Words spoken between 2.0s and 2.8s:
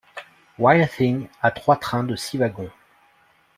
de six wagons.